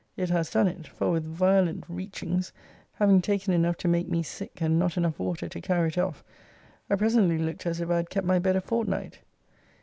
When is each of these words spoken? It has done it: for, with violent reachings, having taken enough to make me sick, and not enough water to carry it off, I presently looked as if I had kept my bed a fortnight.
It 0.17 0.31
has 0.31 0.49
done 0.49 0.67
it: 0.67 0.87
for, 0.87 1.11
with 1.11 1.23
violent 1.25 1.87
reachings, 1.87 2.53
having 2.93 3.21
taken 3.21 3.53
enough 3.53 3.77
to 3.77 3.87
make 3.87 4.09
me 4.09 4.23
sick, 4.23 4.59
and 4.59 4.79
not 4.79 4.97
enough 4.97 5.19
water 5.19 5.47
to 5.47 5.61
carry 5.61 5.89
it 5.89 5.97
off, 5.99 6.23
I 6.89 6.95
presently 6.95 7.37
looked 7.37 7.67
as 7.67 7.79
if 7.79 7.91
I 7.91 7.97
had 7.97 8.09
kept 8.09 8.25
my 8.25 8.39
bed 8.39 8.55
a 8.55 8.61
fortnight. 8.61 9.19